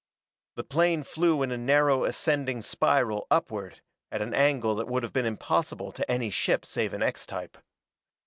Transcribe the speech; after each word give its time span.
The 0.55 0.63
plane 0.63 1.03
flew 1.03 1.43
in 1.43 1.51
a 1.51 1.59
narrow 1.59 2.05
ascending 2.05 2.63
spiral 2.63 3.27
upward, 3.29 3.81
at 4.11 4.19
an 4.19 4.33
angle 4.33 4.73
that 4.77 4.87
would 4.87 5.03
have 5.03 5.13
been 5.13 5.27
impossible 5.27 5.91
to 5.91 6.09
any 6.11 6.31
ship 6.31 6.65
save 6.65 6.93
an 6.93 7.03
X 7.03 7.27
type. 7.27 7.55